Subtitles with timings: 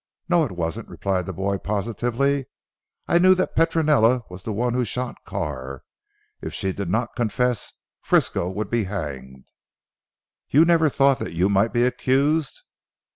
[0.27, 2.47] "No, it wasn't," replied the boy positively,
[3.07, 5.83] "I knew that Petronella was the one who shot Carr.
[6.41, 9.45] If she did not confess, Frisco would be hanged"
[10.49, 12.63] "You never thought you might be accused?"